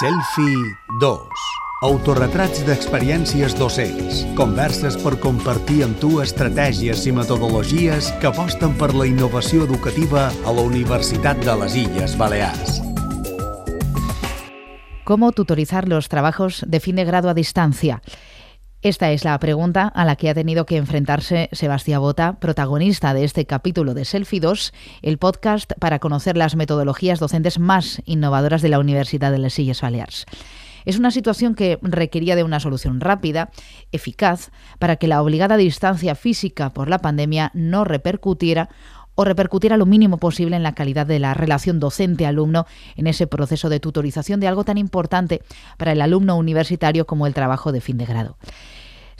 Selfie 0.00 0.56
2. 0.96 1.40
Autorretrats 1.84 2.62
d'experiències 2.64 3.52
docents. 3.58 4.22
Converses 4.38 4.94
per 4.96 5.18
compartir 5.20 5.82
amb 5.84 5.98
tu 6.00 6.22
estratègies 6.24 7.02
i 7.04 7.12
metodologies 7.12 8.08
que 8.22 8.30
aposten 8.30 8.72
per 8.80 8.94
la 8.96 9.04
innovació 9.10 9.66
educativa 9.68 10.30
a 10.30 10.54
la 10.56 10.64
Universitat 10.64 11.44
de 11.44 11.58
les 11.64 11.76
Illes 11.82 12.16
Balears. 12.16 12.80
¿Cómo 15.04 15.32
tutorizar 15.32 15.86
los 15.86 16.08
trabajos 16.08 16.64
de 16.66 16.80
fin 16.80 16.96
de 16.96 17.04
grado 17.04 17.28
a 17.28 17.34
distancia? 17.34 18.00
Esta 18.82 19.10
es 19.10 19.26
la 19.26 19.38
pregunta 19.38 19.88
a 19.88 20.06
la 20.06 20.16
que 20.16 20.30
ha 20.30 20.34
tenido 20.34 20.64
que 20.64 20.78
enfrentarse 20.78 21.50
Sebastián 21.52 22.00
Bota, 22.00 22.38
protagonista 22.40 23.12
de 23.12 23.24
este 23.24 23.44
capítulo 23.44 23.92
de 23.92 24.06
Selfie 24.06 24.40
2, 24.40 24.72
el 25.02 25.18
podcast 25.18 25.72
para 25.78 25.98
conocer 25.98 26.38
las 26.38 26.56
metodologías 26.56 27.20
docentes 27.20 27.58
más 27.58 28.00
innovadoras 28.06 28.62
de 28.62 28.70
la 28.70 28.78
Universidad 28.78 29.32
de 29.32 29.38
les 29.38 29.58
Illes 29.58 29.82
Balears. 29.82 30.24
Es 30.86 30.98
una 30.98 31.10
situación 31.10 31.54
que 31.54 31.78
requería 31.82 32.36
de 32.36 32.42
una 32.42 32.58
solución 32.58 33.02
rápida, 33.02 33.50
eficaz, 33.92 34.50
para 34.78 34.96
que 34.96 35.08
la 35.08 35.20
obligada 35.20 35.58
distancia 35.58 36.14
física 36.14 36.70
por 36.70 36.88
la 36.88 37.00
pandemia 37.00 37.50
no 37.52 37.84
repercutiera 37.84 38.70
o 39.14 39.24
repercutiera 39.24 39.76
lo 39.76 39.84
mínimo 39.84 40.16
posible 40.16 40.56
en 40.56 40.62
la 40.62 40.74
calidad 40.74 41.06
de 41.06 41.18
la 41.18 41.34
relación 41.34 41.78
docente-alumno 41.78 42.66
en 42.96 43.06
ese 43.06 43.26
proceso 43.26 43.68
de 43.68 43.78
tutorización 43.78 44.40
de 44.40 44.48
algo 44.48 44.64
tan 44.64 44.78
importante 44.78 45.42
para 45.76 45.92
el 45.92 46.00
alumno 46.00 46.38
universitario 46.38 47.06
como 47.06 47.26
el 47.26 47.34
trabajo 47.34 47.70
de 47.70 47.82
fin 47.82 47.98
de 47.98 48.06
grado. 48.06 48.38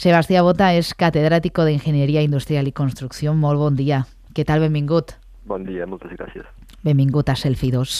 Sebastián 0.00 0.46
Bota 0.48 0.70
és 0.72 0.94
catedràtico 0.96 1.66
d'Enginyeria 1.66 2.22
Industrial 2.24 2.64
i 2.64 2.70
Construcció. 2.72 3.34
Molt 3.36 3.60
bon 3.60 3.74
dia. 3.76 3.98
Què 4.32 4.46
tal? 4.48 4.62
Benvingut. 4.64 5.12
Bon 5.44 5.66
dia, 5.66 5.84
moltes 5.84 6.14
gràcies. 6.16 6.46
Benvingut 6.80 7.28
a 7.28 7.34
Selfie 7.36 7.68
2. 7.74 7.98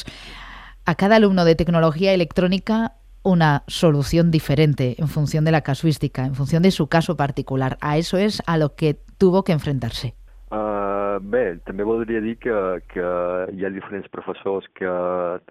A 0.88 0.94
cada 0.96 1.18
alumno 1.20 1.44
de 1.44 1.58
tecnología 1.60 2.14
electrónica 2.14 2.94
una 3.22 3.64
solución 3.66 4.30
diferente 4.30 4.94
en 4.96 5.08
función 5.08 5.44
de 5.44 5.52
la 5.52 5.60
casuística, 5.60 6.24
en 6.24 6.34
función 6.34 6.62
de 6.62 6.70
su 6.70 6.86
caso 6.88 7.18
particular. 7.18 7.76
A 7.82 7.98
eso 7.98 8.16
es 8.16 8.42
a 8.46 8.56
lo 8.56 8.74
que 8.76 8.96
tuvo 9.18 9.44
que 9.44 9.52
enfrentarse. 9.52 10.14
Uh, 10.50 11.20
bé, 11.20 11.60
també 11.68 11.84
voldria 11.84 12.22
dir 12.24 12.38
que, 12.40 12.54
que 12.88 13.04
hi 13.52 13.66
ha 13.66 13.70
diferents 13.70 14.08
professors 14.08 14.64
que 14.72 14.88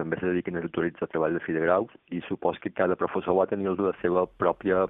també 0.02 0.18
se 0.18 0.26
dediquen 0.26 0.58
a 0.58 0.66
autoritzar 0.66 1.12
treball 1.14 1.38
de 1.38 1.44
fi 1.46 1.54
de 1.54 1.62
grau 1.62 1.86
i 2.10 2.24
supos 2.26 2.58
que 2.58 2.74
cada 2.74 2.98
professor 2.98 3.38
va 3.38 3.46
tenir 3.46 3.70
la 3.78 3.94
seva 4.02 4.26
pròpia 4.42 4.88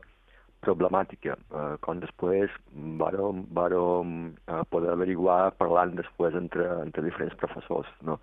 problemàtica, 0.65 1.35
eh, 1.35 1.75
com 1.85 1.99
després 2.03 2.53
vàrem, 3.01 3.43
vàrem 3.55 4.15
eh, 4.29 4.63
poder 4.73 4.93
averiguar 4.93 5.51
parlant 5.61 5.95
després 5.97 6.35
entre, 6.35 6.67
entre 6.85 7.05
diferents 7.05 7.37
professors. 7.41 7.89
No? 8.05 8.19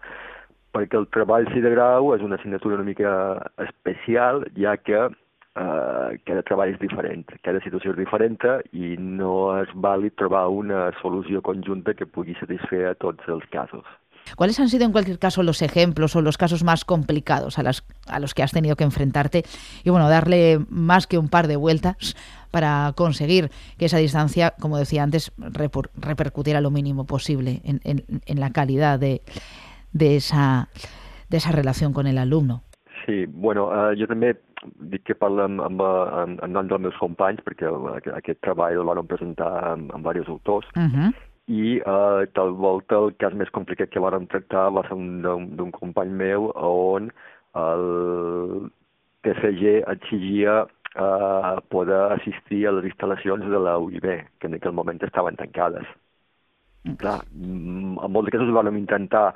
Perquè 0.77 0.99
el 1.01 1.09
treball 1.15 1.49
fi 1.53 1.63
de 1.65 1.73
grau 1.73 2.13
és 2.15 2.25
una 2.25 2.37
assignatura 2.37 2.77
una 2.77 2.89
mica 2.89 3.13
especial, 3.65 4.45
ja 4.61 4.77
que 4.77 5.07
eh, 5.07 6.19
cada 6.29 6.43
treball 6.49 6.75
és 6.75 6.81
diferent, 6.83 7.25
cada 7.47 7.63
situació 7.65 7.95
és 7.95 8.01
diferent 8.01 8.39
i 8.73 8.97
no 9.01 9.37
és 9.63 9.73
vàlid 9.89 10.17
trobar 10.21 10.47
una 10.53 10.91
solució 11.01 11.41
conjunta 11.41 11.95
que 11.95 12.09
pugui 12.09 12.37
satisfer 12.41 12.85
a 12.91 12.99
tots 13.07 13.29
els 13.33 13.47
casos. 13.55 13.87
¿Cuáles 14.35 14.59
han 14.59 14.69
sido 14.69 14.85
en 14.85 14.93
cualquier 14.93 15.19
caso 15.19 15.43
los 15.43 15.63
ejemplos 15.63 16.17
o 16.17 16.23
los 16.23 16.37
casos 16.37 16.65
más 16.65 16.85
complicados 16.85 17.59
a, 17.59 17.63
las, 17.63 17.85
a 18.09 18.19
los 18.19 18.35
que 18.35 18.43
has 18.43 18.53
tenido 18.53 18.77
que 18.77 18.85
enfrentarte 18.85 19.45
y 19.85 19.91
bueno, 19.91 20.09
darle 20.09 20.59
más 20.69 21.07
que 21.07 21.19
un 21.19 21.29
par 21.29 21.47
de 21.47 21.57
vueltas 21.57 22.17
para 22.51 22.93
conseguir 22.97 23.51
que 23.79 23.87
esa 23.87 23.99
distancia, 23.99 24.55
como 24.61 24.79
decía 24.79 25.03
antes, 25.03 25.33
reper, 25.39 25.91
repercutiera 25.97 26.61
lo 26.61 26.71
mínimo 26.71 27.07
posible 27.07 27.61
en, 27.65 27.81
en, 27.85 28.05
en 28.25 28.41
la 28.41 28.51
calidad 28.51 28.99
de, 28.99 29.23
de, 29.93 30.17
esa, 30.17 30.69
de 31.29 31.37
esa 31.37 31.53
relación 31.53 31.93
con 31.93 32.07
el 32.07 32.19
alumno? 32.19 32.63
Sí, 33.05 33.27
bueno, 33.27 33.69
uh, 33.69 33.95
jo 33.95 34.09
també 34.11 34.33
dic 34.91 35.05
que 35.07 35.15
parlo 35.15 35.45
amb, 35.45 35.61
amb, 35.63 35.83
amb, 35.85 36.41
amb 36.43 36.57
nom 36.57 36.67
dels 36.67 36.83
meus 36.89 36.97
companys 36.99 37.39
perquè 37.47 37.71
aquest 38.17 38.41
treball 38.43 38.81
el 38.81 38.89
van 38.89 39.07
presentar 39.07 39.53
amb, 39.77 39.93
amb 39.95 40.03
diversos 40.03 40.41
autors. 40.41 40.67
Uh 40.75 40.91
-huh 40.91 41.13
i 41.47 41.77
eh, 41.79 42.27
tal 42.35 42.55
volta 42.59 42.99
el 42.99 43.13
cas 43.23 43.35
més 43.39 43.51
complicat 43.55 43.91
que 43.93 44.03
vàrem 44.03 44.27
tractar 44.31 44.67
va 44.75 44.83
ser 44.89 44.97
un 44.99 45.23
d'un 45.23 45.71
company 45.75 46.11
meu 46.23 46.51
on 46.59 47.13
el 47.61 47.85
TCG 49.23 49.77
exigia 49.95 50.65
eh, 50.65 51.53
poder 51.71 52.03
assistir 52.19 52.67
a 52.67 52.75
les 52.79 52.91
instal·lacions 52.91 53.47
de 53.53 53.63
la 53.63 53.77
UIB, 53.79 54.09
que 54.41 54.51
en 54.51 54.59
aquell 54.59 54.75
moment 54.75 55.03
estaven 55.03 55.39
tancades. 55.39 55.87
Mm. 56.85 56.97
Clar, 57.03 57.21
mm, 57.33 57.99
en 58.07 58.13
molts 58.15 58.35
casos 58.35 58.53
vam 58.55 58.75
intentar 58.77 59.29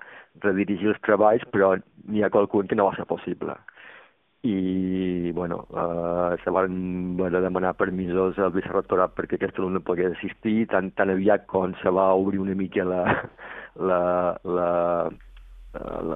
redirigir 0.42 0.92
els 0.92 1.02
treballs, 1.06 1.46
però 1.54 1.76
n'hi 2.06 2.22
ha 2.22 2.30
qualcun 2.30 2.66
que 2.66 2.78
no 2.78 2.90
va 2.90 2.96
ser 2.98 3.06
possible 3.06 3.56
i 4.42 5.32
bueno, 5.32 5.66
eh, 5.70 6.36
se 6.42 6.50
van 6.50 7.16
demanar 7.16 7.74
permisos 7.76 8.38
al 8.38 8.54
vicerrectorat 8.54 9.12
perquè 9.16 9.36
aquest 9.36 9.58
alumne 9.58 9.82
pogués 9.84 10.16
assistir 10.16 10.66
tan, 10.72 10.90
tan 10.96 11.12
aviat 11.12 11.44
com 11.50 11.74
se 11.82 11.92
va 11.92 12.12
obrir 12.16 12.40
una 12.40 12.56
mica 12.56 12.84
la, 12.88 13.02
la, 13.84 14.00
la, 14.44 14.70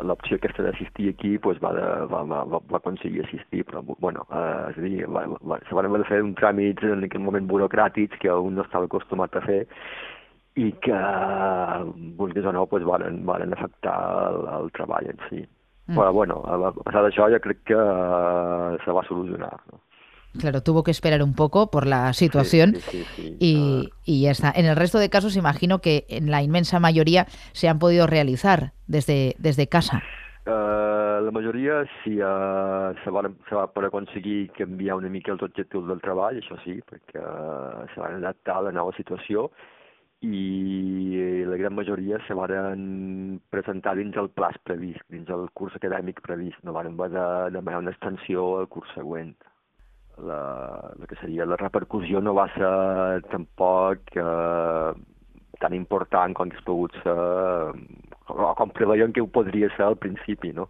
l'opció 0.03 0.37
aquesta 0.37 0.65
d'assistir 0.65 1.11
aquí 1.13 1.37
pues, 1.39 1.59
va, 1.63 1.73
de, 1.77 1.85
va, 2.11 2.23
va, 2.25 2.45
va 2.59 2.79
aconseguir 2.81 3.25
assistir, 3.25 3.63
però 3.69 3.83
bueno, 4.01 4.27
eh, 4.31 4.71
és 4.73 4.79
a 4.79 4.83
dir, 4.83 5.05
va, 5.07 5.27
va, 5.45 5.61
se 5.69 5.77
van 5.77 5.87
haver 5.87 6.01
de 6.03 6.09
fer 6.09 6.23
un 6.25 6.35
tràmit 6.39 6.83
en 6.89 7.05
aquell 7.07 7.23
moment 7.23 7.47
burocràtics 7.51 8.19
que 8.23 8.33
un 8.33 8.57
no 8.59 8.65
estava 8.65 8.89
acostumat 8.91 9.37
a 9.37 9.45
fer 9.45 9.61
i 10.57 10.71
que, 10.83 10.99
vulguis 12.19 12.47
o 12.47 12.53
no, 12.55 12.67
pues, 12.71 12.85
van, 12.87 13.23
van 13.27 13.55
afectar 13.55 13.95
el, 14.31 14.41
el 14.57 14.73
treball 14.75 15.13
en 15.13 15.23
si. 15.29 15.45
Mm. 15.87 15.97
Però 15.99 16.13
bueno, 16.13 16.43
a 16.47 16.73
pesar 16.73 17.03
d'això 17.05 17.29
jo 17.29 17.41
crec 17.45 17.65
que 17.69 17.77
uh, 17.77 18.79
se 18.85 18.91
va 18.91 19.03
solucionar. 19.05 19.59
¿no? 19.71 19.81
Claro, 20.41 20.63
tuvo 20.63 20.83
que 20.83 20.91
esperar 20.91 21.23
un 21.23 21.35
poco 21.35 21.71
por 21.71 21.87
la 21.87 22.13
situación 22.13 22.75
sí, 22.77 23.05
sí, 23.05 23.05
sí, 23.15 23.37
y, 23.39 23.91
y, 24.05 24.23
ya 24.23 24.33
está. 24.33 24.51
En 24.55 24.67
el 24.67 24.75
resto 24.75 24.99
de 24.99 25.09
casos 25.09 25.37
imagino 25.37 25.81
que 25.81 26.07
en 26.09 26.31
la 26.31 26.43
inmensa 26.43 26.81
mayoría 26.81 27.27
se 27.53 27.69
han 27.69 27.79
podido 27.79 28.07
realizar 28.07 28.73
desde, 28.89 29.37
desde 29.39 29.69
casa. 29.69 30.03
Uh, 30.47 31.25
la 31.25 31.31
majoria 31.31 31.85
sí, 32.03 32.19
uh, 32.21 32.93
se, 33.05 33.11
va, 33.11 33.23
se 33.49 33.55
va 33.55 33.73
poder 33.73 33.89
aconseguir 33.89 34.51
canviar 34.53 34.97
una 34.97 35.09
mica 35.09 35.33
els 35.33 35.41
objectius 35.41 35.87
del 35.89 36.03
treball, 36.05 36.37
això 36.37 36.59
sí, 36.65 36.75
perquè 36.85 37.23
uh, 37.23 37.87
se 37.95 38.03
van 38.03 38.19
adaptar 38.19 38.59
a 38.59 38.67
la 38.67 38.73
nova 38.77 38.93
situació 38.99 39.47
i 40.25 41.45
la 41.45 41.57
gran 41.57 41.75
majoria 41.75 42.19
se 42.27 42.35
van 42.35 43.41
presentar 43.51 43.97
dins 43.99 44.17
el 44.17 44.31
pla 44.31 44.51
previst, 44.65 45.05
dins 45.13 45.29
el 45.29 45.49
curs 45.53 45.75
acadèmic 45.77 46.23
previst, 46.25 46.61
no 46.65 46.73
van 46.73 46.93
haver 46.93 47.11
de 47.13 47.27
demanar 47.57 47.83
una 47.83 47.93
extensió 47.93 48.59
al 48.61 48.69
curs 48.69 48.89
següent. 48.95 49.35
La, 50.19 50.93
la 50.95 51.07
que 51.11 51.17
seria 51.19 51.45
la 51.45 51.59
repercussió 51.59 52.21
no 52.23 52.37
va 52.37 52.47
ser 52.55 53.23
tampoc 53.33 54.15
eh, 54.15 54.93
tan 55.59 55.75
important 55.75 56.35
com 56.39 56.53
es 56.55 56.63
pogut 56.67 56.95
ser, 57.03 57.15
o 58.29 58.53
com 58.55 58.71
preveien 58.71 59.13
que 59.13 59.25
ho 59.25 59.27
podria 59.27 59.71
ser 59.77 59.89
al 59.89 59.99
principi, 59.99 60.53
no? 60.53 60.69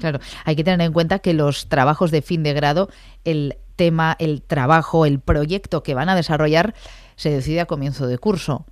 Claro, 0.00 0.18
hay 0.44 0.56
que 0.56 0.64
tener 0.64 0.84
en 0.84 0.92
cuenta 0.92 1.20
que 1.20 1.34
los 1.34 1.68
trabajos 1.68 2.10
de 2.10 2.20
fin 2.20 2.42
de 2.42 2.52
grado, 2.52 2.88
el 3.24 3.54
tema, 3.76 4.16
el 4.18 4.42
trabajo, 4.42 5.06
el 5.06 5.20
proyecto 5.20 5.84
que 5.84 5.94
van 5.94 6.08
a 6.08 6.16
desarrollar 6.16 6.74
se 7.16 7.30
decide 7.30 7.60
a 7.60 7.66
comienzo 7.66 8.08
de 8.08 8.18
curso. 8.18 8.66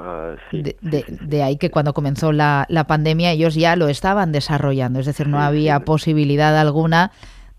Uh, 0.00 0.36
sí, 0.50 0.62
de, 0.62 0.76
de, 0.80 1.02
sí, 1.02 1.16
sí. 1.18 1.26
de, 1.26 1.42
ahí 1.42 1.58
que 1.58 1.70
cuando 1.70 1.92
comenzó 1.92 2.32
la, 2.32 2.64
la, 2.70 2.84
pandemia 2.84 3.32
ellos 3.32 3.54
ya 3.54 3.76
lo 3.76 3.88
estaban 3.88 4.32
desarrollando, 4.32 4.98
es 4.98 5.04
decir, 5.04 5.28
no 5.28 5.40
había 5.40 5.80
posibilidad 5.80 6.56
alguna 6.58 7.10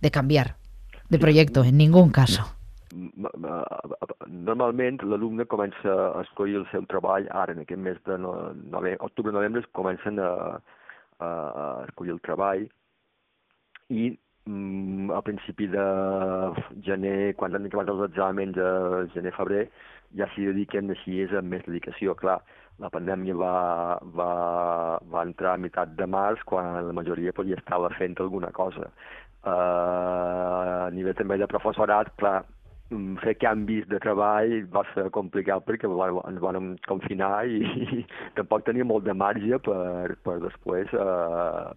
de 0.02 0.10
cambiar 0.10 0.56
de 1.10 1.20
proyecto, 1.20 1.64
en 1.64 1.78
ningún 1.78 2.10
caso. 2.10 2.44
Normalment 4.28 5.04
l'alumne 5.06 5.46
comença 5.46 5.94
a 6.18 6.24
escollir 6.26 6.58
el 6.60 6.66
seu 6.72 6.84
treball 6.90 7.28
ara, 7.30 7.54
en 7.54 7.62
aquest 7.62 7.80
mes 7.80 8.00
de 8.08 8.18
nove, 8.18 8.96
octubre-novembre 9.00 9.62
comencen 9.72 10.20
a, 10.20 10.32
a, 11.20 11.30
a 11.30 11.86
escollir 11.86 12.16
el 12.16 12.22
treball 12.26 12.66
i 13.94 14.10
a 15.14 15.22
principi 15.22 15.68
de 15.70 15.86
gener, 16.84 17.36
quan 17.38 17.56
han 17.56 17.68
acabat 17.70 17.92
els 17.94 18.08
exàmens 18.10 18.58
de 18.58 18.70
gener-febrer, 19.14 19.68
ja 20.18 20.28
s'hi 20.32 20.48
dediquen 20.50 20.92
així 20.94 21.22
és 21.26 21.34
amb 21.38 21.54
més 21.54 21.64
dedicació. 21.68 22.16
Clar, 22.20 22.40
la 22.82 22.90
pandèmia 22.94 23.36
va, 23.38 23.56
va, 24.18 24.32
va 25.14 25.26
entrar 25.28 25.56
a 25.56 25.62
meitat 25.62 25.94
de 26.00 26.08
març 26.10 26.42
quan 26.50 26.74
la 26.88 26.96
majoria 26.98 27.34
pues, 27.36 27.50
ja 27.52 27.60
estava 27.60 27.92
fent 27.98 28.18
alguna 28.20 28.52
cosa. 28.56 28.90
Uh, 29.42 30.88
a 30.88 30.90
nivell 30.94 31.18
també 31.18 31.38
de 31.42 31.50
professorat, 31.50 32.12
clar, 32.22 32.44
mm, 32.92 33.16
fer 33.24 33.36
canvis 33.42 33.88
de 33.90 33.98
treball 34.04 34.60
va 34.74 34.84
ser 34.94 35.08
complicat 35.16 35.66
perquè 35.66 35.90
ens 35.90 36.42
van 36.44 36.76
confinar 36.90 37.34
i, 37.50 37.64
i 38.02 38.04
tampoc 38.38 38.68
tenia 38.68 38.86
molt 38.86 39.08
de 39.08 39.18
marge 39.18 39.62
per, 39.66 40.18
per 40.26 40.38
després 40.46 40.94
uh, 40.94 41.74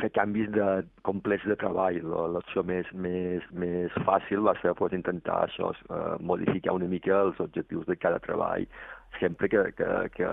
fer 0.00 0.10
canvis 0.14 0.50
de, 0.54 0.66
complets 1.06 1.46
de 1.48 1.56
treball. 1.60 2.00
L'opció 2.34 2.64
més, 2.66 2.88
més, 2.94 3.44
més 3.52 3.94
fàcil 4.08 4.42
va 4.46 4.56
ser 4.62 4.74
pues, 4.78 4.96
intentar 4.96 5.44
això, 5.46 5.70
eh, 5.90 6.16
modificar 6.20 6.74
una 6.78 6.90
mica 6.90 7.20
els 7.26 7.40
objectius 7.44 7.86
de 7.90 7.96
cada 8.00 8.20
treball, 8.24 8.66
sempre 9.20 9.48
que, 9.52 9.62
que, 9.78 9.90
que, 10.16 10.32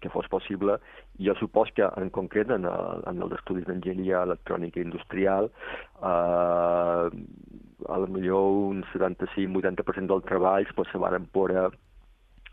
que 0.00 0.12
fos 0.14 0.28
possible. 0.32 0.78
Jo 1.20 1.36
supos 1.36 1.72
que, 1.76 1.84
en 2.00 2.10
concret, 2.14 2.50
en, 2.50 2.64
el, 2.64 3.04
en 3.10 3.20
els 3.26 3.36
estudis 3.36 3.68
d'enginyeria 3.68 4.24
electrònica 4.28 4.80
industrial, 4.80 5.50
eh, 6.00 7.06
a 7.90 7.96
un 7.98 8.82
75-80% 8.92 10.06
del 10.06 10.22
treball 10.22 10.66
pues, 10.74 10.88
se 10.92 10.98
van 10.98 11.26
poder 11.32 11.70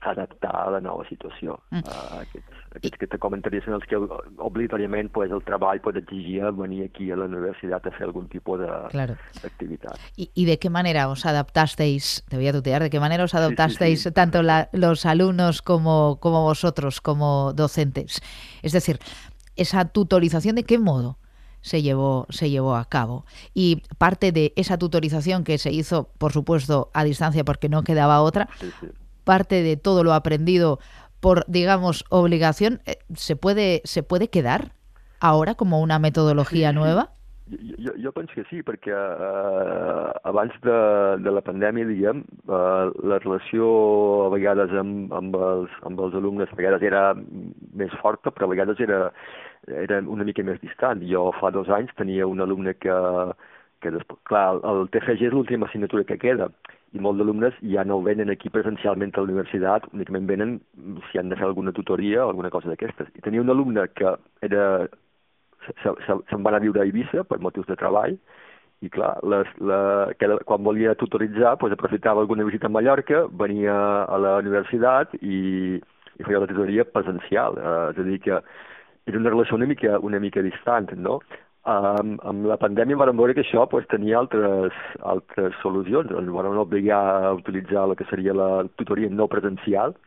adaptar 0.01 0.55
a 0.55 0.71
la 0.71 0.79
nova 0.81 1.05
situació. 1.09 1.57
Mm. 1.71 1.81
Uh, 1.81 2.19
aquests, 2.21 2.59
aquests 2.77 2.99
que 3.01 3.07
te 3.09 3.19
comentaries 3.21 3.65
en 3.67 3.75
els 3.77 3.85
que 3.89 3.97
obligatòriament 3.97 5.09
pues, 5.13 5.31
el 5.31 5.43
treball 5.47 5.81
pues, 5.81 5.97
exigia 5.97 6.51
venir 6.51 6.85
aquí 6.85 7.09
a 7.11 7.17
la 7.17 7.25
universitat 7.25 7.87
a 7.87 7.93
fer 7.95 8.07
algun 8.07 8.27
tipus 8.31 8.61
d'activitat. 8.61 9.97
Claro. 9.97 10.13
¿Y, 10.15 10.29
¿Y 10.33 10.45
de 10.45 10.59
qué 10.59 10.69
manera 10.69 11.07
os 11.09 11.25
adaptasteis, 11.25 12.23
te 12.29 12.37
voy 12.37 12.47
a 12.47 12.53
tutear, 12.53 12.83
de 12.83 12.89
qué 12.89 12.99
manera 12.99 13.23
os 13.23 13.35
adaptasteis 13.35 13.99
sí, 13.99 14.03
sí, 14.03 14.09
sí. 14.09 14.13
tanto 14.13 14.43
la, 14.43 14.69
los 14.71 15.05
alumnos 15.05 15.61
como, 15.61 16.19
como 16.21 16.43
vosotros, 16.43 17.01
como 17.01 17.53
docentes? 17.53 18.21
Es 18.61 18.71
decir, 18.71 18.99
esa 19.55 19.85
tutorización, 19.85 20.55
¿de 20.55 20.63
qué 20.63 20.77
modo? 20.77 21.17
se 21.59 21.81
llevó, 21.81 22.27
se 22.29 22.49
llevó 22.49 22.77
a 22.77 22.85
cabo. 22.85 23.25
Y 23.53 23.83
parte 23.97 24.31
de 24.31 24.53
esa 24.55 24.77
tutorización 24.77 25.43
que 25.43 25.57
se 25.57 25.69
hizo, 25.71 26.07
por 26.17 26.31
supuesto, 26.31 26.91
a 26.93 27.03
distancia 27.03 27.43
porque 27.43 27.67
no 27.67 27.83
quedaba 27.83 28.21
otra, 28.21 28.47
sí, 28.57 28.71
sí 28.79 28.87
parte 29.27 29.61
de 29.61 29.75
todo 29.75 30.03
lo 30.03 30.13
aprendido 30.13 30.79
por, 31.19 31.45
digamos, 31.47 32.05
obligación, 32.09 32.79
eh, 32.85 32.97
¿se 33.13 33.35
puede, 33.35 33.81
se 33.83 34.01
puede 34.01 34.29
quedar 34.29 34.71
ahora 35.19 35.55
como 35.55 35.81
una 35.81 35.99
metodologia 35.99 36.69
sí, 36.69 36.75
nueva? 36.75 37.11
Jo, 37.49 37.93
jo 38.03 38.11
penso 38.11 38.33
que 38.35 38.43
sí, 38.49 38.59
perquè 38.59 38.91
uh, 38.91 40.11
abans 40.27 40.51
de, 40.65 40.79
de 41.23 41.31
la 41.31 41.43
pandèmia, 41.45 41.87
diguem, 41.87 42.25
uh, 42.51 42.91
la 43.07 43.21
relació 43.23 43.69
a 44.25 44.31
vegades 44.33 44.73
amb, 44.75 45.13
amb, 45.15 45.37
els, 45.49 45.77
amb 45.87 46.01
els 46.03 46.17
alumnes 46.19 46.51
a 46.51 46.57
vegades 46.59 46.83
era 46.83 47.03
més 47.15 47.95
forta, 48.01 48.33
però 48.35 48.49
a 48.49 48.51
vegades 48.51 48.81
era, 48.83 48.99
era 49.85 50.01
una 50.03 50.27
mica 50.27 50.43
més 50.43 50.59
distant. 50.59 51.05
Jo 51.07 51.29
fa 51.39 51.53
dos 51.55 51.71
anys 51.71 51.95
tenia 51.95 52.27
un 52.27 52.43
alumne 52.43 52.75
que, 52.83 52.97
que 53.79 53.95
després, 53.95 54.19
clar, 54.27 54.59
el 54.67 54.91
TFG 54.91 55.29
és 55.29 55.35
l'última 55.37 55.71
assignatura 55.71 56.03
que 56.09 56.19
queda, 56.19 56.51
i 56.95 57.01
molts 57.03 57.19
d'alumnes 57.19 57.57
ja 57.73 57.83
no 57.83 57.99
venen 58.05 58.31
aquí 58.31 58.49
presencialment 58.53 59.11
a 59.15 59.21
la 59.21 59.29
universitat, 59.31 59.89
únicament 59.93 60.27
venen 60.29 60.57
si 61.09 61.19
han 61.19 61.29
de 61.29 61.35
fer 61.35 61.47
alguna 61.47 61.73
tutoria 61.75 62.25
o 62.25 62.29
alguna 62.29 62.51
cosa 62.53 62.71
d'aquestes. 62.71 63.11
I 63.15 63.23
tenia 63.25 63.43
un 63.43 63.51
alumne 63.51 63.87
que 63.93 64.15
era 64.41 64.87
se'n 65.83 65.97
se, 66.05 66.15
se 66.29 66.35
va 66.35 66.51
anar 66.51 66.61
a 66.61 66.65
viure 66.65 66.81
a 66.81 66.85
Eivissa 66.87 67.25
per 67.27 67.41
motius 67.43 67.67
de 67.67 67.75
treball, 67.75 68.15
i 68.85 68.91
clar, 68.93 69.15
les, 69.25 69.49
la, 69.65 69.79
que 70.19 70.29
quan 70.45 70.63
volia 70.63 70.93
tutoritzar 70.95 71.55
pues, 71.57 71.73
aprofitava 71.73 72.21
alguna 72.21 72.45
visita 72.45 72.67
a 72.67 72.69
Mallorca, 72.69 73.25
venia 73.31 73.73
a 74.05 74.19
la 74.21 74.35
universitat 74.37 75.15
i, 75.21 75.79
i 75.81 76.27
feia 76.27 76.43
la 76.43 76.49
tutoria 76.49 76.85
presencial. 76.85 77.57
Eh, 77.57 77.77
és 77.95 78.01
a 78.03 78.05
dir, 78.05 78.19
que 78.21 78.37
era 79.07 79.17
una 79.17 79.33
relació 79.33 79.57
una 79.57 79.69
mica, 79.69 79.97
una 79.99 80.21
mica 80.21 80.45
distant, 80.45 80.93
no? 80.93 81.17
Um, 81.67 82.13
amb 82.23 82.45
la 82.47 82.55
pandèmia 82.55 82.95
vam 82.95 83.17
veure 83.19 83.33
que 83.35 83.43
això 83.43 83.65
pues, 83.67 83.83
tenia 83.91 84.15
altres, 84.21 84.75
altres 85.03 85.55
solucions. 85.59 86.13
Ens 86.15 86.29
van 86.31 86.47
obligar 86.61 87.01
a 87.27 87.33
utilitzar 87.35 87.83
el 87.89 87.95
que 87.99 88.07
seria 88.07 88.35
la 88.37 88.63
tutoria 88.79 89.09
no 89.11 89.27
presencial. 89.27 89.97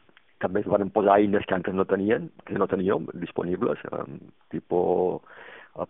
També 0.40 0.62
es 0.62 0.70
van 0.72 0.88
posar 0.94 1.18
eines 1.20 1.44
que 1.44 1.52
antes 1.52 1.76
no 1.76 1.84
tenien, 1.84 2.30
que 2.48 2.56
no 2.56 2.64
teníem 2.70 3.04
disponibles, 3.20 3.82
um, 3.92 4.16
tipus 4.54 5.20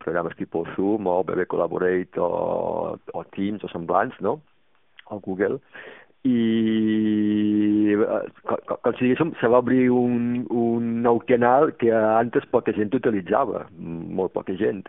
programes 0.02 0.34
tipus 0.37 0.69
Zoom 0.75 1.06
o 1.06 1.22
BB 1.25 1.46
Collaborate 1.46 2.19
o, 2.19 2.99
o 3.14 3.23
Teams 3.37 3.62
o 3.64 3.70
semblants, 3.70 4.19
no? 4.20 4.40
o 5.11 5.20
Google. 5.23 5.61
I 6.26 7.94
com 8.44 8.99
si 8.99 9.06
diguéssim, 9.06 9.31
se 9.40 9.49
va 9.49 9.62
obrir 9.62 9.87
un, 9.94 10.43
un 10.50 10.90
nou 11.06 11.23
canal 11.31 11.73
que 11.81 11.94
antes 11.94 12.44
poca 12.50 12.75
gent 12.76 12.93
utilitzava, 12.99 13.64
molt 13.78 14.34
poca 14.34 14.58
gent 14.58 14.82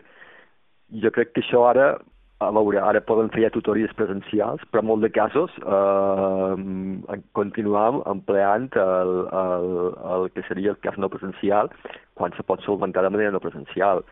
jo 1.00 1.10
crec 1.14 1.32
que 1.32 1.42
això 1.42 1.64
ara, 1.68 1.94
a 2.42 2.50
veure, 2.54 2.80
ara 2.82 3.00
poden 3.06 3.30
fer 3.32 3.44
ja 3.44 3.52
tutories 3.54 3.92
presencials, 3.98 4.64
però 4.70 4.82
en 4.82 4.88
molt 4.90 5.04
de 5.04 5.10
casos 5.14 5.54
eh, 5.62 7.16
continuam 7.38 8.02
empleant 8.10 8.68
el, 8.82 9.14
el, 9.42 9.68
el 10.16 10.28
que 10.34 10.44
seria 10.48 10.74
el 10.74 10.80
cas 10.82 10.98
no 10.98 11.10
presencial 11.12 11.70
quan 12.18 12.34
se 12.36 12.44
pot 12.46 12.64
solventar 12.66 13.04
de 13.06 13.12
manera 13.14 13.34
no 13.34 13.40
presencial. 13.40 14.02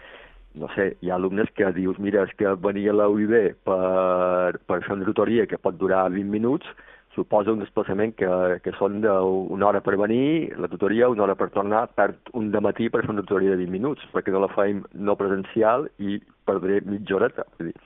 No 0.58 0.66
sé, 0.74 0.96
hi 1.02 1.10
ha 1.10 1.18
alumnes 1.18 1.50
que 1.54 1.68
dius, 1.76 1.98
mira, 2.02 2.24
és 2.26 2.32
que 2.38 2.54
venia 2.62 2.90
a 2.90 3.00
la 3.02 3.10
UIB 3.10 3.34
per, 3.66 4.58
per 4.66 4.80
fer 4.86 4.96
una 4.96 5.06
tutoria 5.06 5.46
que 5.46 5.60
pot 5.62 5.76
durar 5.78 6.08
20 6.10 6.32
minuts, 6.32 6.66
suposa 7.14 7.52
un 7.52 7.62
desplaçament 7.62 8.14
que, 8.18 8.30
que 8.64 8.72
són 8.78 9.00
d'una 9.02 9.68
hora 9.68 9.82
per 9.84 9.96
venir, 9.98 10.54
la 10.60 10.70
tutoria, 10.70 11.10
una 11.10 11.26
hora 11.26 11.36
per 11.38 11.50
tornar, 11.54 11.86
perd 11.98 12.30
un 12.38 12.52
de 12.54 12.62
matí 12.62 12.88
per 12.90 13.02
fer 13.04 13.14
una 13.14 13.24
tutoria 13.26 13.54
de 13.54 13.60
20 13.64 13.74
minuts, 13.74 14.06
perquè 14.14 14.34
no 14.34 14.44
la 14.44 14.52
faim 14.54 14.84
no 14.94 15.18
presencial 15.18 15.88
i 15.98 16.20
perdré 16.46 16.80
mitja 16.86 17.18
horeta. 17.18 17.46
Vull 17.58 17.72
dir, 17.72 17.76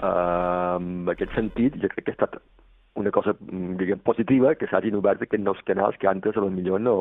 uh, 0.00 0.80
en 0.80 1.12
aquest 1.12 1.36
sentit, 1.36 1.76
jo 1.82 1.92
crec 1.92 2.08
que 2.08 2.14
ha 2.14 2.18
estat 2.18 2.40
una 2.94 3.10
cosa, 3.10 3.34
diguem, 3.40 3.98
positiva 4.06 4.52
que 4.54 4.68
s'hagin 4.70 4.94
obert 4.94 5.24
aquests 5.26 5.42
nous 5.42 5.58
canals 5.66 5.96
que 5.98 6.06
antes 6.06 6.36
a 6.38 6.42
lo 6.44 6.50
millor 6.54 6.80
no, 6.80 6.94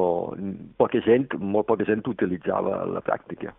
poca 0.82 1.00
gent, 1.06 1.36
molt 1.38 1.68
poca 1.70 1.86
gent 1.86 2.02
utilitzava 2.10 2.82
la 2.90 3.02
práctica. 3.06 3.54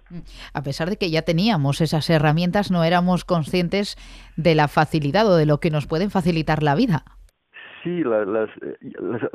A 0.52 0.62
pesar 0.62 0.90
de 0.90 0.96
que 0.96 1.10
ya 1.10 1.22
teníamos 1.22 1.80
esas 1.80 2.10
herramientas, 2.10 2.72
no 2.72 2.82
éramos 2.82 3.24
conscientes 3.24 3.96
de 4.36 4.56
la 4.56 4.66
facilidad 4.66 5.30
o 5.30 5.36
de 5.36 5.46
lo 5.46 5.60
que 5.60 5.70
nos 5.70 5.86
pueden 5.86 6.10
facilitar 6.10 6.64
la 6.64 6.74
vida. 6.74 7.04
Sí, 7.84 8.02
les, 8.02 8.24
les, 8.32 8.52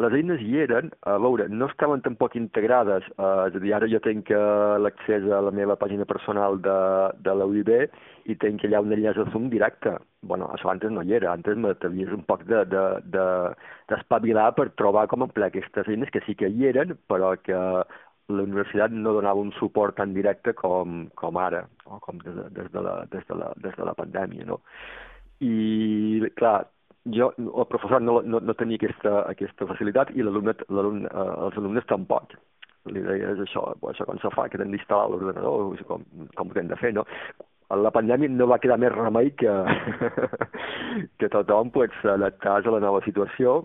les 0.02 0.14
eines 0.18 0.40
hi 0.42 0.56
eren, 0.64 0.88
a 1.06 1.20
veure, 1.22 1.46
no 1.54 1.68
estaven 1.70 2.02
tampoc 2.02 2.34
integrades, 2.40 3.06
eh, 3.12 3.44
és 3.46 3.58
a 3.58 3.62
dir, 3.62 3.74
ara 3.78 3.90
jo 3.92 4.00
tenc 4.02 4.32
l'accés 4.82 5.28
a 5.30 5.42
la 5.46 5.52
meva 5.54 5.76
pàgina 5.78 6.08
personal 6.10 6.58
de, 6.66 6.78
de 7.28 7.36
la 7.38 7.46
UIB 7.46 7.70
i 8.34 8.36
tenc 8.42 8.66
allà 8.66 8.82
un 8.82 8.96
enllaç 8.96 9.20
a 9.22 9.28
Zoom 9.30 9.52
directe. 9.54 9.94
bueno, 10.22 10.50
això 10.56 10.72
antes 10.72 10.92
no 10.92 11.04
hi 11.06 11.14
era, 11.20 11.32
antes 11.32 11.56
m'havies 11.62 12.10
un 12.12 12.24
poc 12.28 12.42
d'espavilar 12.50 14.48
de, 14.50 14.50
de, 14.50 14.58
per 14.58 14.68
trobar 14.82 15.06
com 15.08 15.24
emplear 15.24 15.48
aquestes 15.54 15.88
eines 15.88 16.10
que 16.10 16.24
sí 16.26 16.36
que 16.36 16.50
hi 16.50 16.66
eren, 16.74 16.98
però 17.08 17.36
que 17.44 17.54
la 17.56 18.44
universitat 18.44 18.92
no 18.92 19.14
donava 19.14 19.46
un 19.46 19.54
suport 19.60 19.96
tan 20.02 20.14
directe 20.18 20.54
com, 20.58 21.06
com 21.22 21.38
ara, 21.38 21.68
o 21.86 22.02
com 22.02 22.18
des 22.26 22.34
de, 22.34 22.50
des 22.58 22.74
de, 22.74 22.82
la, 22.82 23.06
des 23.14 23.24
de, 23.30 23.38
la, 23.38 23.54
des 23.62 23.78
de 23.78 23.86
la 23.86 23.94
pandèmia, 24.02 24.50
no? 24.50 24.60
I, 25.40 26.28
clar, 26.36 26.66
jo, 27.06 27.32
el 27.38 27.68
professor 27.68 28.02
no, 28.02 28.22
no, 28.22 28.40
no 28.40 28.56
tenia 28.60 28.80
aquesta, 28.80 29.24
aquesta 29.30 29.68
facilitat 29.70 30.12
i 30.16 30.26
l'alumne, 30.26 30.56
eh, 30.68 31.28
els 31.46 31.60
alumnes 31.62 31.88
tampoc. 31.90 32.36
Li 32.90 33.04
deia, 33.04 33.34
és 33.36 33.44
això, 33.44 33.66
això 33.92 34.06
com 34.08 34.20
se 34.22 34.32
fa, 34.34 34.48
que 34.50 34.60
hem 34.62 34.74
d'instal·lar 34.74 35.10
l'ordenador, 35.12 35.80
com, 35.88 36.06
com 36.36 36.52
ho 36.52 36.60
hem 36.60 36.70
de 36.72 36.78
fer, 36.80 36.94
no? 36.96 37.06
La 37.70 37.92
pandèmia 37.94 38.32
no 38.34 38.48
va 38.50 38.58
quedar 38.58 38.80
més 38.82 38.94
remei 38.96 39.30
que, 39.38 39.52
que 41.22 41.30
tothom 41.30 41.70
pues, 41.76 41.94
s'adaptàs 42.02 42.66
a 42.66 42.74
la 42.74 42.82
nova 42.82 43.04
situació, 43.06 43.60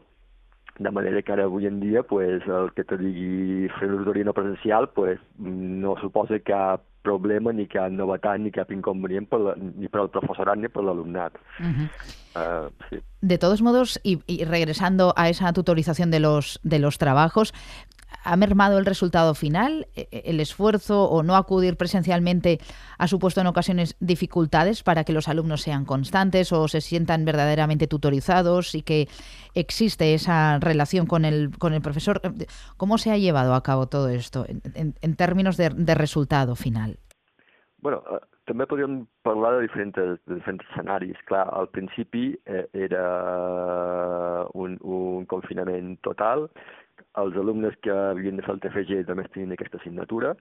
de 0.78 0.90
manera 0.90 1.22
que 1.22 1.32
ara 1.32 1.44
avui 1.46 1.66
en 1.66 1.78
dia 1.80 2.02
pues, 2.02 2.42
el 2.50 2.72
que 2.74 2.84
te 2.84 2.98
digui 2.98 3.68
fer 3.78 3.88
una 3.94 4.24
no 4.26 4.34
presencial 4.34 4.88
pues, 4.90 5.20
no 5.38 5.94
suposa 6.00 6.40
cap 6.42 6.82
problema, 7.04 7.52
ni 7.52 7.68
cap 7.70 7.92
novetat, 7.92 8.40
ni 8.40 8.50
cap 8.50 8.72
inconvenient 8.72 9.28
per 9.30 9.40
la, 9.40 9.54
ni 9.56 9.88
per 9.88 10.02
al 10.02 10.10
profesorat 10.10 10.58
ni 10.58 10.68
per 10.68 10.84
l'alumnat. 10.84 11.38
Uh 11.60 11.70
-huh. 11.70 11.88
Uh, 12.36 12.70
sí. 12.90 12.98
De 13.20 13.38
todos 13.38 13.62
modos, 13.62 14.00
y, 14.02 14.20
y, 14.26 14.44
regresando 14.44 15.14
a 15.16 15.28
esa 15.28 15.52
tutorización 15.52 16.10
de 16.10 16.20
los, 16.20 16.60
de 16.62 16.78
los 16.78 16.98
trabajos, 16.98 17.54
¿Ha 18.22 18.36
mermado 18.36 18.78
el 18.78 18.86
resultado 18.86 19.34
final? 19.34 19.88
E, 19.94 20.08
e, 20.10 20.22
¿El 20.26 20.40
esfuerzo 20.40 21.04
o 21.04 21.22
no 21.22 21.36
acudir 21.36 21.76
presencialmente 21.76 22.58
ha 22.98 23.08
supuesto 23.08 23.40
en 23.40 23.46
ocasiones 23.46 23.96
dificultades 24.00 24.82
para 24.82 25.04
que 25.04 25.12
los 25.12 25.28
alumnos 25.28 25.62
sean 25.62 25.84
constantes 25.84 26.52
o 26.52 26.68
se 26.68 26.80
sientan 26.80 27.24
verdaderamente 27.24 27.86
tutorizados 27.86 28.74
y 28.74 28.82
que 28.82 29.08
existe 29.54 30.14
esa 30.14 30.58
relación 30.58 31.06
con 31.06 31.24
el, 31.24 31.50
con 31.58 31.74
el 31.74 31.82
profesor? 31.82 32.20
¿Cómo 32.76 32.98
se 32.98 33.10
ha 33.10 33.18
llevado 33.18 33.54
a 33.54 33.62
cabo 33.62 33.88
todo 33.88 34.08
esto 34.08 34.46
en, 34.48 34.62
en, 34.74 34.94
en 35.00 35.16
términos 35.16 35.56
de, 35.56 35.70
de, 35.70 35.94
resultado 35.94 36.56
final? 36.56 36.98
Bueno, 37.78 38.02
també 38.48 38.66
podríem 38.68 39.02
parlar 39.26 39.54
de 39.56 39.64
diferents, 39.66 39.96
de 39.96 40.36
diferents 40.36 40.64
escenaris. 40.70 41.20
Clar, 41.30 41.44
al 41.52 41.70
principi 41.74 42.26
eh, 42.46 42.64
era 42.86 43.04
un, 44.54 44.76
un 44.82 45.28
confinament 45.30 45.96
total, 46.06 46.48
els 47.22 47.38
alumnes 47.38 47.74
que 47.82 47.94
havien 47.94 48.36
de 48.38 48.44
fer 48.44 48.56
el 48.56 48.60
TFG 48.62 49.08
només 49.08 49.30
tenien 49.32 49.54
aquesta 49.54 49.80
assignatura, 49.80 50.34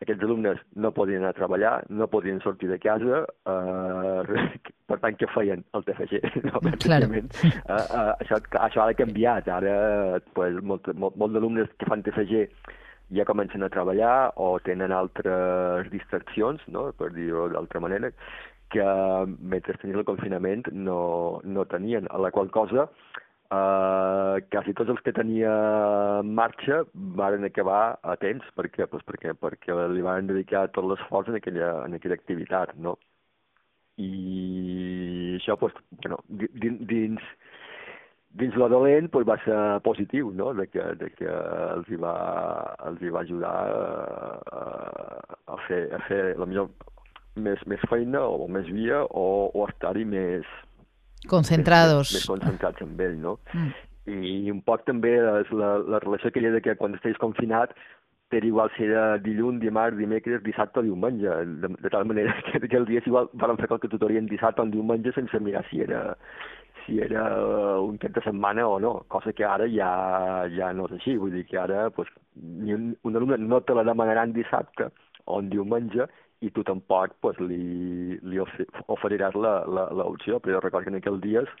aquests 0.00 0.24
alumnes 0.24 0.60
no 0.80 0.92
podien 0.96 1.20
anar 1.20 1.34
a 1.34 1.36
treballar, 1.36 1.72
no 1.92 2.08
podien 2.08 2.40
sortir 2.40 2.70
de 2.70 2.78
casa, 2.80 3.24
eh, 3.52 4.44
per 4.88 4.98
tant, 5.02 5.18
què 5.20 5.28
feien? 5.34 5.64
El 5.76 5.84
TFG, 5.86 6.22
no? 6.48 6.62
Claro. 6.84 7.10
Uh, 7.12 7.50
uh, 7.68 8.12
això, 8.16 8.40
això 8.64 8.86
ha 8.86 8.96
canviat, 8.96 9.50
ara 9.52 10.20
pues, 10.36 10.56
molt, 10.64 10.88
molt, 10.94 11.18
molt 11.20 11.36
d'alumnes 11.36 11.68
que 11.76 11.90
fan 11.90 12.04
TFG 12.06 12.46
ja 13.16 13.26
comencen 13.28 13.62
a 13.62 13.70
treballar 13.72 14.32
o 14.36 14.52
tenen 14.64 14.92
altres 14.92 15.90
distraccions, 15.90 16.62
no? 16.68 16.90
per 16.96 17.10
dir-ho 17.16 17.48
d'altra 17.52 17.82
manera, 17.82 18.12
que 18.70 18.86
mentre 19.40 19.78
tenien 19.82 19.98
el 19.98 20.06
confinament 20.06 20.70
no, 20.72 21.40
no 21.42 21.66
tenien, 21.66 22.06
a 22.10 22.18
la 22.22 22.30
qual 22.30 22.50
cosa 22.54 22.88
Uh, 23.50 24.38
quasi 24.46 24.70
tots 24.78 24.92
els 24.92 25.00
que 25.02 25.10
tenia 25.10 25.50
en 26.20 26.28
marxa 26.38 26.84
van 27.18 27.42
acabar 27.42 27.96
a 28.06 28.12
temps 28.22 28.46
perquè, 28.54 28.86
pues, 28.86 29.02
perquè, 29.08 29.32
perquè 29.34 29.74
li 29.90 30.04
van 30.06 30.28
dedicar 30.28 30.68
tot 30.70 30.86
l'esforç 30.86 31.32
en, 31.32 31.38
aquella, 31.40 31.72
en 31.82 31.96
aquella 31.98 32.14
activitat, 32.14 32.76
no? 32.78 32.94
I 33.98 35.34
això, 35.40 35.56
pues, 35.58 35.74
bueno, 36.04 36.20
dins, 36.30 36.78
dins, 36.92 37.26
dins 38.38 38.54
lo 38.54 38.68
dolent 38.70 39.10
pues, 39.10 39.26
va 39.26 39.36
ser 39.44 39.58
positiu, 39.82 40.30
no? 40.30 40.52
de, 40.54 40.68
que, 40.70 40.84
de 41.00 41.10
que 41.16 41.28
els 41.30 41.90
hi 41.90 41.98
va, 41.98 42.14
els 42.86 43.02
hi 43.02 43.10
va 43.10 43.24
ajudar 43.26 43.54
a, 44.54 44.64
a, 45.50 45.60
fer, 45.66 45.82
a 45.94 46.00
fer 46.06 46.22
la 46.38 46.46
millor 46.46 46.70
més, 47.36 47.62
més 47.66 47.82
feina 47.90 48.22
o 48.22 48.46
més 48.48 48.68
via 48.70 49.02
o, 49.10 49.50
o 49.54 49.68
estar-hi 49.68 50.06
més, 50.06 50.46
Concentrados. 51.28 52.14
Més, 52.14 52.22
més 52.22 52.28
concentrats 52.30 52.82
amb 52.84 53.00
ell, 53.04 53.16
no? 53.20 53.36
Mm. 53.52 53.72
I 54.10 54.50
un 54.50 54.62
poc 54.64 54.86
també 54.86 55.12
és 55.20 55.50
la, 55.52 55.74
la 55.84 55.98
relació 56.00 56.30
aquella 56.30 56.54
de 56.54 56.62
que 56.64 56.74
quan 56.80 56.96
estàs 56.96 57.18
confinat 57.20 57.74
per 58.30 58.44
igual 58.46 58.70
si 58.76 58.86
era 58.86 59.18
dilluns, 59.18 59.60
dimarts, 59.60 59.98
dimecres, 59.98 60.42
dissabte 60.46 60.80
o 60.80 60.84
diumenge, 60.86 61.34
de, 61.60 61.70
de 61.82 61.90
tal 61.92 62.06
manera 62.06 62.34
que, 62.46 62.62
que 62.62 62.78
el 62.78 62.86
dia 62.88 63.02
igual 63.04 63.28
van 63.34 63.58
fer 63.58 63.68
qualque 63.68 63.90
tutoria 63.90 64.22
en 64.22 64.30
dissabte 64.30 64.62
o 64.62 64.68
en 64.68 64.72
diumenge 64.72 65.12
sense 65.16 65.40
mirar 65.42 65.64
si 65.68 65.82
era, 65.84 66.16
si 66.84 66.98
era 67.00 67.24
un 67.80 67.98
cap 67.98 68.14
de 68.16 68.22
setmana 68.24 68.66
o 68.68 68.78
no, 68.80 68.92
cosa 69.08 69.32
que 69.32 69.44
ara 69.44 69.68
ja, 69.68 69.90
ja 70.56 70.72
no 70.72 70.88
és 70.88 70.96
així, 70.98 71.16
vull 71.20 71.34
dir 71.36 71.44
que 71.48 71.58
ara 71.60 71.88
pues, 71.96 72.08
ni 72.34 72.74
un, 72.74 72.90
un 73.04 73.16
alumne 73.16 73.38
no 73.38 73.60
te 73.60 73.76
la 73.76 73.84
demanaran 73.84 74.34
dissabte 74.36 74.90
o 75.26 75.40
en 75.40 75.50
diumenge 75.52 76.08
i 76.40 76.50
tu 76.56 76.64
tampoc 76.64 77.16
pues, 77.20 77.38
li, 77.40 78.16
li 78.22 78.40
oferiràs 78.40 79.36
l'opció, 79.36 80.40
però 80.40 80.56
jo 80.56 80.64
recordo 80.64 80.88
que 80.88 80.94
en 80.94 81.00
aquells 81.00 81.24
dies 81.24 81.54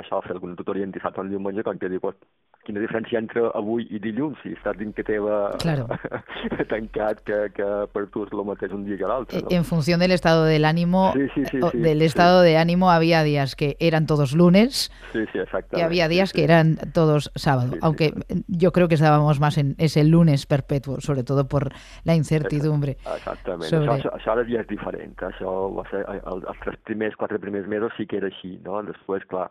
això, 0.00 0.22
fer 0.24 0.32
alguna 0.36 0.56
tutoria 0.56 0.86
en 0.86 0.92
dissabte 0.94 1.20
o 1.20 1.24
en 1.26 1.34
diumenge, 1.34 1.64
com 1.66 1.78
que 1.78 1.90
dic, 1.92 2.00
pues, 2.00 2.16
quina 2.66 2.82
diferència 2.82 3.18
entre 3.18 3.48
avui 3.58 3.86
i 3.90 3.98
dilluns, 4.02 4.38
si 4.42 4.52
estàs 4.54 4.76
dins 4.78 4.94
que 4.94 5.04
teva 5.06 5.52
claro. 5.62 5.88
tancat, 6.72 7.22
que, 7.26 7.38
que 7.56 7.68
per 7.92 8.04
tu 8.14 8.24
és 8.26 8.32
el 8.34 8.44
mateix 8.46 8.74
un 8.76 8.84
dia 8.86 8.98
que 9.00 9.08
l'altre. 9.08 9.42
¿no? 9.42 9.50
En 9.50 9.64
función 9.64 10.00
del 10.00 10.12
estado 10.12 10.44
del 10.44 10.64
ánimo, 10.64 11.12
sí, 11.14 11.26
sí, 11.34 11.44
sí, 11.50 11.58
sí 11.72 11.78
del 11.78 12.02
estado 12.02 12.42
sí. 12.42 12.50
de 12.50 12.56
ánimo 12.58 12.90
había 12.90 13.22
días 13.22 13.56
que 13.56 13.76
eran 13.80 14.06
todos 14.06 14.34
lunes 14.34 14.92
sí, 15.12 15.24
sí, 15.32 15.38
y 15.72 15.80
había 15.80 16.08
días 16.08 16.30
sí, 16.30 16.36
que 16.36 16.44
eran 16.44 16.76
todos 16.94 17.32
sábado, 17.34 17.74
aunque 17.82 18.12
yo 18.46 18.72
creo 18.72 18.88
que 18.88 18.94
estábamos 18.94 19.40
más 19.40 19.58
en 19.58 19.74
ese 19.78 20.04
lunes 20.04 20.46
perpetuo, 20.46 21.00
sobre 21.00 21.24
todo 21.24 21.48
por 21.48 21.72
la 22.04 22.14
incertidumbre. 22.14 22.96
Exactament, 23.16 23.70
sobre... 23.70 23.90
això, 23.90 24.12
això 24.14 24.36
ara 24.36 24.46
ja 24.46 24.62
és 24.62 24.68
diferent, 24.70 25.16
això 25.26 25.52
va 25.74 25.84
ser, 25.90 26.04
els, 26.06 26.46
els 26.46 26.62
tres 26.62 26.78
primers, 26.86 27.16
quatre 27.18 27.40
primers 27.42 27.66
mesos 27.66 27.92
sí 27.96 28.06
que 28.06 28.22
era 28.22 28.30
així, 28.30 28.58
no? 28.64 28.82
Després, 28.86 29.26
clar, 29.30 29.48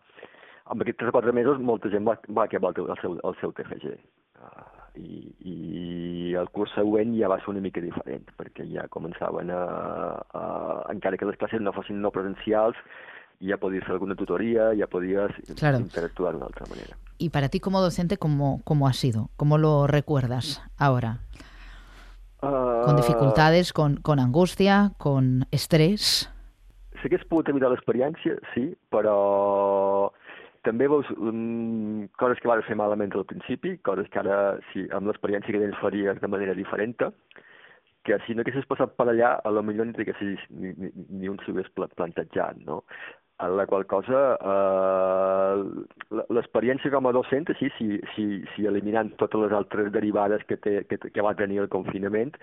en 0.71 0.83
aquests 0.83 0.99
3 1.03 1.11
o 1.11 1.17
4 1.19 1.33
mesos 1.35 1.59
molta 1.59 1.89
gent 1.91 2.07
va, 2.07 2.17
va 2.31 2.45
acabar 2.45 2.73
el, 2.77 2.99
seu, 3.01 3.17
el 3.23 3.35
seu 3.41 3.53
TFG. 3.57 3.95
Uh, 4.41 4.67
i, 4.95 5.31
I 5.47 6.33
el 6.39 6.49
curs 6.55 6.73
següent 6.75 7.13
ja 7.17 7.29
va 7.31 7.39
ser 7.41 7.51
una 7.53 7.63
mica 7.63 7.83
diferent, 7.83 8.27
perquè 8.39 8.65
ja 8.71 8.87
començaven 8.91 9.51
a, 9.55 9.61
a 10.35 10.43
encara 10.91 11.19
que 11.19 11.27
les 11.29 11.39
classes 11.39 11.63
no 11.63 11.73
fossin 11.75 12.01
no 12.03 12.11
presencials, 12.11 12.79
ya 13.41 13.57
podías 13.57 13.83
hacer 13.83 13.93
alguna 13.93 14.15
tutoría, 14.15 14.73
ya 14.73 14.87
podías 14.87 15.31
claro. 15.57 15.79
interactuar 15.79 16.33
de 16.33 16.37
una 16.37 16.47
otra 16.47 16.65
manera. 16.69 16.97
Y 17.17 17.29
para 17.29 17.49
ti 17.49 17.59
como 17.59 17.81
docente, 17.81 18.17
¿cómo, 18.17 18.61
cómo 18.63 18.87
ha 18.87 18.93
sido? 18.93 19.29
¿Cómo 19.37 19.57
lo 19.57 19.87
recuerdas 19.87 20.61
ahora? 20.77 21.19
Uh, 22.41 22.85
¿Con 22.85 22.95
dificultades, 22.95 23.73
con, 23.73 23.97
con 23.97 24.19
angustia, 24.19 24.91
con 24.97 25.45
estrès? 25.51 26.29
Sí 27.01 27.09
que 27.09 27.17
es 27.17 27.25
pogut 27.25 27.47
evitar 27.49 27.71
l'experiència, 27.71 28.35
sí, 28.53 28.75
però 28.93 30.11
també 30.67 30.87
veus 30.91 31.07
um, 31.17 32.07
coses 32.21 32.41
que 32.41 32.49
vas 32.49 32.65
fer 32.67 32.77
malament 32.77 33.13
al 33.17 33.25
principi, 33.29 33.77
coses 33.87 34.09
que 34.13 34.19
ara, 34.21 34.57
sí, 34.71 34.85
amb 34.93 35.09
l'experiència 35.09 35.55
que 35.55 35.63
tens 35.63 35.79
faries 35.81 36.21
de 36.21 36.29
manera 36.29 36.57
diferent, 36.57 36.97
que 38.05 38.17
si 38.25 38.35
no 38.35 38.43
haguessis 38.43 38.67
passat 38.69 38.93
per 38.97 39.07
allà, 39.09 39.35
a 39.43 39.49
lo 39.53 39.63
millor 39.65 39.89
ni, 39.89 39.95
ni, 39.95 40.73
ni, 40.77 40.91
ni 41.09 41.29
un 41.29 41.39
s'ho 41.41 41.53
hagués 41.53 41.69
plantejat, 41.73 42.61
no? 42.65 42.81
A 43.41 43.47
la 43.49 43.65
qual 43.65 43.87
cosa, 43.89 44.19
eh, 44.53 46.19
l'experiència 46.29 46.91
com 46.93 47.09
a 47.09 47.13
docent, 47.15 47.49
sí, 47.57 47.71
si, 47.77 47.97
si, 48.13 48.25
si 48.53 48.67
eliminant 48.69 49.15
totes 49.21 49.47
les 49.47 49.55
altres 49.57 49.89
derivades 49.93 50.45
que, 50.49 50.59
té, 50.61 50.83
que, 50.89 50.99
que 51.01 51.25
va 51.25 51.33
tenir 51.37 51.63
el 51.63 51.69
confinament, 51.73 52.35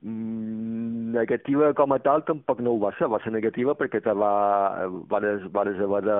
mm, 0.00 1.12
negativa 1.16 1.74
com 1.76 1.92
a 1.92 2.00
tal 2.04 2.24
tampoc 2.24 2.64
no 2.64 2.72
ho 2.72 2.80
va 2.86 2.94
ser, 2.96 3.10
va 3.12 3.20
ser 3.24 3.34
negativa 3.36 3.76
perquè 3.76 4.00
te 4.04 4.16
va, 4.16 4.32
vas, 5.12 5.44
vas 5.52 5.84
haver 5.88 6.02
de, 6.08 6.18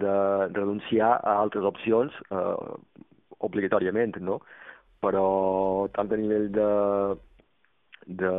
de 0.00 0.16
renunciar 0.54 1.12
a 1.20 1.36
altres 1.42 1.66
opcions 1.68 2.14
eh, 2.30 2.72
obligatòriament, 3.48 4.16
no? 4.22 4.40
Però 5.02 5.26
tant 5.96 6.12
a 6.14 6.18
nivell 6.20 6.48
de, 6.54 6.68
de, 8.22 8.32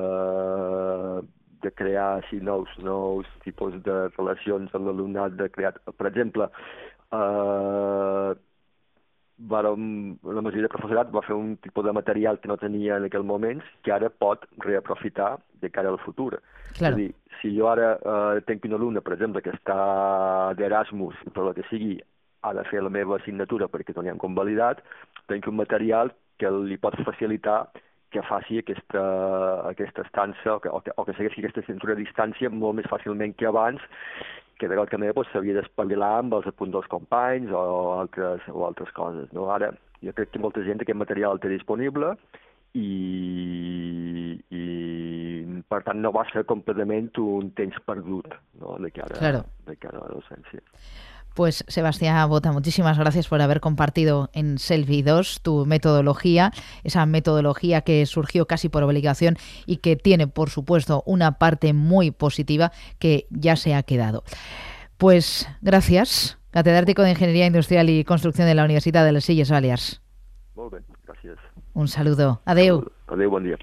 de 1.66 1.74
crear 1.76 2.08
així 2.22 2.40
nous, 2.40 2.72
nous 2.88 3.28
tipus 3.44 3.76
de 3.88 3.98
relacions 4.18 4.74
amb 4.74 4.88
l'alumnat, 4.90 5.36
de 5.40 5.50
crear, 5.52 5.74
per 5.92 6.10
exemple, 6.12 6.50
eh, 7.20 8.32
vàrem, 9.38 10.18
la 10.24 10.42
majoria 10.42 10.68
de 10.68 10.72
professorat 10.72 11.12
va 11.14 11.24
fer 11.26 11.36
un 11.36 11.56
tipus 11.64 11.86
de 11.86 11.94
material 11.96 12.40
que 12.40 12.48
no 12.48 12.58
tenia 12.58 12.98
en 12.98 13.08
aquell 13.08 13.26
moment 13.26 13.62
que 13.84 13.92
ara 13.92 14.10
pot 14.10 14.46
reaprofitar 14.66 15.38
de 15.62 15.70
cara 15.70 15.90
al 15.90 16.00
futur. 16.00 16.40
Claro. 16.78 16.94
És 16.94 16.94
a 16.94 16.98
dir, 17.00 17.10
si 17.42 17.54
jo 17.58 17.70
ara 17.70 17.94
eh, 17.98 18.42
tenc 18.48 18.66
un 18.66 18.78
alumne, 18.78 19.02
per 19.02 19.16
exemple, 19.18 19.42
que 19.42 19.54
està 19.54 20.54
d'Erasmus, 20.60 21.16
per 21.34 21.48
el 21.48 21.56
que 21.58 21.68
sigui, 21.70 21.98
ha 22.44 22.54
de 22.54 22.66
fer 22.70 22.84
la 22.84 22.92
meva 22.92 23.18
assignatura 23.18 23.70
perquè 23.72 23.96
no 23.96 24.04
n'hi 24.04 24.18
convalidat, 24.20 24.84
tenc 25.32 25.48
un 25.48 25.58
material 25.58 26.12
que 26.38 26.52
li 26.52 26.78
pot 26.78 26.98
facilitar 27.08 27.64
que 28.14 28.22
faci 28.28 28.60
aquesta, 28.62 29.04
aquesta 29.72 30.04
estança 30.06 30.56
o 30.56 30.60
que, 30.62 30.70
o 30.70 30.80
que, 30.86 30.94
o 30.96 31.06
que 31.06 31.16
segueixi 31.18 31.42
aquesta 31.42 31.64
assignatura 31.64 31.96
a 31.96 32.02
distància 32.02 32.52
molt 32.54 32.78
més 32.78 32.90
fàcilment 32.92 33.34
que 33.40 33.48
abans, 33.50 33.82
que 34.68 34.98
de 34.98 35.02
manera 35.02 35.26
s'havia 35.32 35.58
doncs, 35.58 35.68
d'espavilar 35.68 36.12
amb 36.20 36.38
els 36.40 36.48
apunts 36.48 36.74
dels 36.76 36.90
companys 36.92 37.52
o 37.52 37.64
altres, 38.00 38.46
o 38.52 38.66
altres 38.68 38.92
coses. 38.96 39.32
No? 39.36 39.50
Ara, 39.54 39.72
jo 40.04 40.14
crec 40.16 40.34
que 40.34 40.42
molta 40.44 40.64
gent 40.64 40.82
aquest 40.82 41.00
material 41.00 41.40
té 41.40 41.52
disponible 41.52 42.14
i, 42.74 44.36
i 44.50 44.64
per 45.70 45.82
tant 45.86 46.02
no 46.02 46.12
va 46.16 46.26
ser 46.32 46.46
completament 46.50 47.12
un 47.22 47.52
temps 47.58 47.78
perdut 47.86 48.36
no? 48.62 48.78
de, 48.82 48.92
cara, 48.96 49.18
claro. 49.20 49.44
de 49.68 49.76
cara 49.78 50.02
a 50.02 50.08
la 50.08 50.16
docència. 50.18 50.64
Pues 51.34 51.66
Sebastián 51.68 52.30
Bota, 52.30 52.52
muchísimas 52.52 52.98
gracias 52.98 53.28
por 53.28 53.42
haber 53.42 53.60
compartido 53.60 54.30
en 54.34 54.60
Selvi 54.60 55.02
2 55.02 55.42
tu 55.42 55.66
metodología, 55.66 56.52
esa 56.84 57.06
metodología 57.06 57.82
que 57.82 58.06
surgió 58.06 58.46
casi 58.46 58.70
por 58.70 58.84
obligación 58.84 59.38
y 59.66 59.78
que 59.78 59.96
tiene, 59.96 60.28
por 60.28 60.50
supuesto, 60.50 61.04
una 61.06 61.40
parte 61.40 61.74
muy 61.74 62.12
positiva 62.12 62.72
que 63.00 63.26
ya 63.30 63.56
se 63.56 63.74
ha 63.74 63.84
quedado. 63.84 64.24
Pues 64.98 65.48
gracias, 65.62 66.38
catedrático 66.52 67.02
de 67.02 67.12
Ingeniería 67.12 67.48
Industrial 67.48 67.90
y 67.90 68.04
Construcción 68.04 68.48
de 68.48 68.56
la 68.56 68.64
Universidad 68.64 69.04
de 69.06 69.44
Balears. 69.50 70.04
Molt 70.56 70.72
bé, 70.72 70.84
gràcies. 71.08 71.40
Un 71.74 71.88
saludo. 71.88 72.42
Adeu. 72.46 72.84
Adeu, 73.08 73.30
bon 73.30 73.44
dia. 73.44 73.58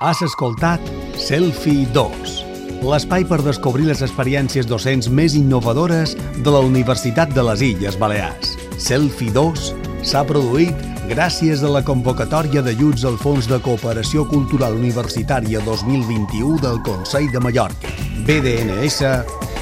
Has 0.00 0.20
escoltat 0.22 0.80
Selfie 1.16 1.86
2, 1.92 2.44
l'espai 2.84 3.24
per 3.28 3.40
descobrir 3.44 3.86
les 3.88 4.00
experiències 4.04 4.68
docents 4.68 5.08
més 5.12 5.34
innovadores 5.38 6.16
de 6.40 6.50
la 6.52 6.62
Universitat 6.64 7.32
de 7.36 7.44
les 7.50 7.62
Illes 7.66 7.98
Balears. 8.00 8.56
Selfie 8.80 9.32
2 9.36 9.70
s'ha 10.06 10.24
produït 10.24 10.88
gràcies 11.10 11.64
a 11.66 11.70
la 11.74 11.84
convocatòria 11.84 12.62
d'ajuts 12.64 13.04
al 13.08 13.18
Fons 13.20 13.48
de 13.50 13.60
Cooperació 13.64 14.24
Cultural 14.30 14.78
Universitària 14.78 15.62
2021 15.66 16.60
del 16.64 16.82
Consell 16.86 17.30
de 17.34 17.42
Mallorca. 17.44 17.94
BDNS 18.26 19.02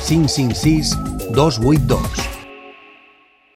556 0.07 0.95
282. 1.35 2.38